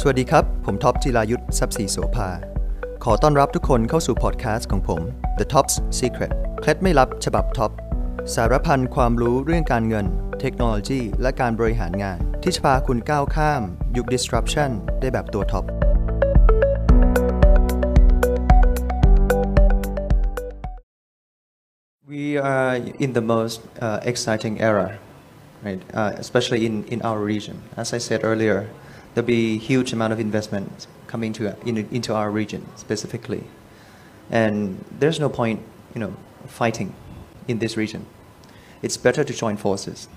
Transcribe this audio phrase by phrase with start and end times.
[0.00, 2.30] สวัสดีครับ ผมท็อปจิรายุทธทรัพย์ศรีโสภา
[3.04, 5.00] ขอต้อนรับทุกคนเข้าสู่พอดแคสต์ของผม
[5.38, 7.70] The Top's Secret เคล็ดไม่ลับฉบับท็อป
[8.34, 10.06] สารพันความรู้เรื่องการเงิน
[10.40, 13.62] เทคโนโลยี และการบริหารงาน ที่จะพาคุณก้าวข้าม
[13.96, 14.70] ยุค disruption
[15.00, 15.64] ได้แบบตัวท็อป
[22.12, 22.74] We are
[23.04, 24.88] in the most uh, exciting era,
[25.64, 25.82] right?
[26.00, 27.56] Uh, especially in, in our region.
[27.82, 28.60] As I said earlier,
[29.16, 33.44] there'll be huge amount of investment coming to in, into our region specifically,
[34.30, 35.62] and there's no point,
[35.94, 36.14] you know,
[36.46, 36.94] fighting
[37.48, 38.04] in this region.
[38.82, 40.08] It's better to join forces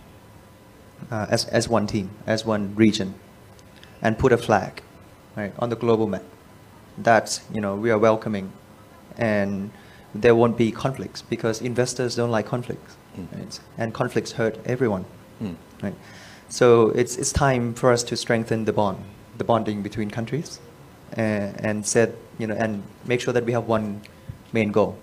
[1.09, 3.13] uh, as as one team, as one region,
[4.01, 4.83] and put a flag,
[5.37, 6.23] right, on the global map.
[6.97, 8.51] That you know we are welcoming,
[9.15, 9.71] and
[10.13, 12.97] there won't be conflicts because investors don't like conflicts,
[13.31, 13.59] right?
[13.77, 15.05] and conflicts hurt everyone,
[15.81, 15.95] right?
[16.49, 18.97] So it's it's time for us to strengthen the bond,
[19.37, 20.59] the bonding between countries,
[21.13, 24.01] and, and set you know and make sure that we have one
[24.51, 24.97] main goal,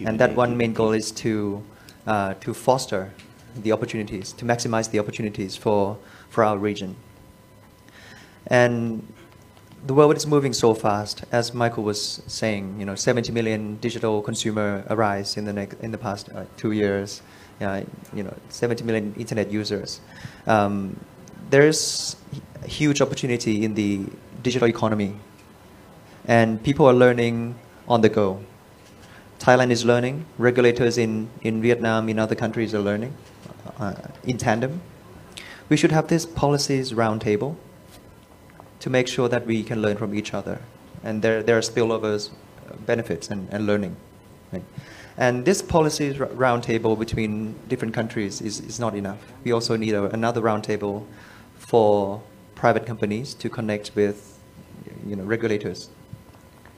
[0.00, 1.62] and that one main goal is to
[2.06, 3.12] uh, to foster
[3.56, 5.98] the opportunities, to maximize the opportunities for
[6.30, 6.94] for our region.
[8.46, 9.12] And
[9.86, 12.76] the world is moving so fast, as Michael was saying.
[12.78, 16.72] You know, 70 million digital consumer arise in the next, in the past uh, two
[16.72, 17.22] years.
[17.60, 20.00] Uh, you know, 70 million internet users.
[20.46, 20.98] Um,
[21.50, 22.16] there's
[22.62, 24.06] a huge opportunity in the
[24.42, 25.14] digital economy,
[26.26, 27.54] and people are learning
[27.88, 28.42] on the go.
[29.38, 30.26] Thailand is learning.
[30.36, 33.14] Regulators in, in Vietnam, in other countries are learning
[33.78, 34.82] uh, in tandem.
[35.68, 37.56] We should have this policies roundtable
[38.86, 40.60] to make sure that we can learn from each other.
[41.02, 43.96] And there, there are spillovers, uh, benefits, and, and learning.
[44.52, 44.62] Right?
[45.16, 49.18] And this policy roundtable between different countries is, is not enough.
[49.42, 51.04] We also need a, another roundtable
[51.58, 52.22] for
[52.54, 54.38] private companies to connect with
[55.04, 55.88] you know, regulators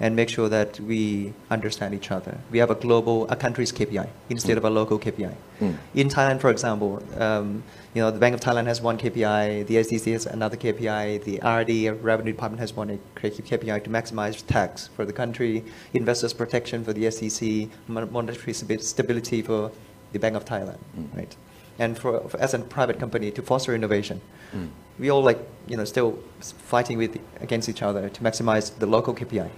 [0.01, 2.39] and make sure that we understand each other.
[2.51, 5.35] We have a global, a country's KPI instead of a local KPI.
[5.59, 5.73] Hmm.
[5.95, 7.65] In Thailand, for example, um,
[7.95, 11.37] you know, the Bank of Thailand has one KPI, the SEC has another KPI, the
[11.39, 15.65] RD, Revenue Department has one KPI to maximize tax for the country,
[15.95, 19.73] investors protection for the SEC, monetary stability for
[20.13, 21.17] the Bank of Thailand, hmm.
[21.17, 21.35] right?
[21.81, 24.21] And for, for as a private company to foster innovation,
[24.53, 24.67] hmm.
[24.99, 29.13] we all like you know still fighting with against each other to maximize the local
[29.13, 29.51] KPI.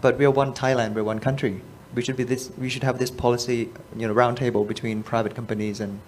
[0.00, 1.60] But we are one Thailand, we're one country.
[1.94, 2.50] We should be this.
[2.56, 6.00] We should have this policy, you know, roundtable between private companies and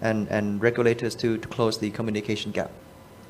[0.00, 2.70] and, and regulators to, to close the communication gap,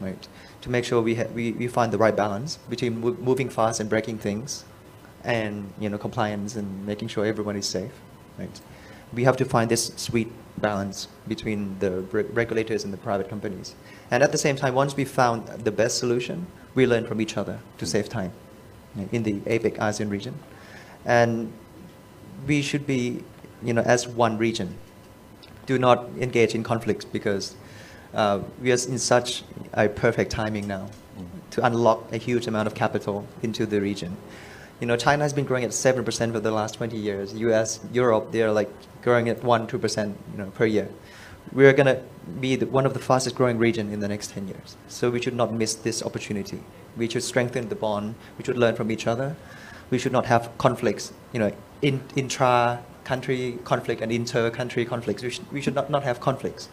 [0.01, 0.29] right?
[0.63, 3.89] To make sure we, we, we find the right balance between mo- moving fast and
[3.89, 4.65] breaking things,
[5.25, 7.93] and you know compliance and making sure everyone is safe,
[8.39, 8.61] right?
[9.13, 13.75] We have to find this sweet balance between the re- regulators and the private companies,
[14.11, 17.37] and at the same time, once we found the best solution, we learn from each
[17.37, 18.33] other to save time
[19.13, 20.35] in the APEC ASEAN region,
[21.05, 21.53] and
[22.47, 23.23] we should be,
[23.63, 24.77] you know, as one region,
[25.67, 27.57] do not engage in conflicts because
[28.15, 29.43] uh, we are in such
[29.75, 30.89] a perfect timing now
[31.51, 34.17] to unlock a huge amount of capital into the region.
[34.81, 37.35] You know, China has been growing at seven percent for the last twenty years.
[37.35, 38.71] U.S., Europe, they're like
[39.03, 40.89] growing at one, two percent, you know, per year.
[41.53, 42.03] We're gonna
[42.41, 44.77] be the, one of the fastest growing region in the next ten years.
[44.89, 46.61] So we should not miss this opportunity.
[46.97, 48.15] We should strengthen the bond.
[48.39, 49.37] We should learn from each other.
[49.91, 51.13] We should not have conflicts.
[51.33, 51.53] You know,
[51.83, 55.23] in, intra country conflict and inter country conflicts.
[55.23, 56.69] We should, we should not, not have conflicts,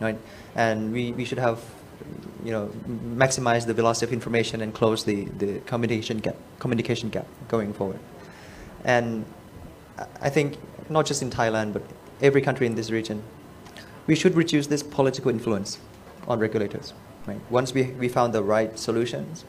[0.00, 0.18] right?
[0.56, 1.62] And we, we should have,
[2.44, 2.68] you know,
[3.14, 8.00] maximize the velocity of information and close the, the communication gap, communication gap going forward.
[8.84, 9.24] And
[10.20, 10.58] I think
[10.90, 11.82] not just in Thailand, but
[12.20, 13.22] every country in this region,
[14.06, 15.78] we should reduce this political influence
[16.28, 16.92] on regulators.
[17.26, 17.40] Right?
[17.50, 19.44] Once we, we found the right solutions,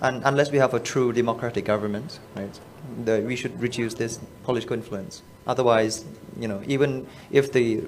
[0.00, 2.60] and unless we have a true democratic government, right,
[3.04, 5.22] the, we should reduce this political influence.
[5.46, 6.04] Otherwise,
[6.38, 7.82] you know, even if the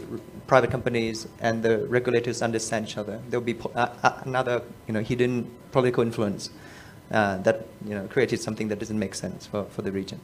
[0.47, 3.89] private companies and the regulators understand each other, there will be uh,
[4.25, 6.51] another, you know, hidden political influence
[7.11, 10.21] uh, that you know created something that doesn't make sense for, for the region.